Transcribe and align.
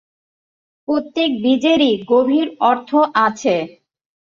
প্রত্যেক 0.87 1.29
বীজেরই 1.43 1.93
গভীর 2.11 2.47
অর্থ 2.69 2.89
আছে। 3.25 3.55